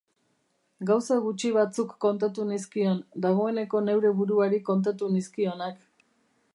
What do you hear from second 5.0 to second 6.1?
nizkionak.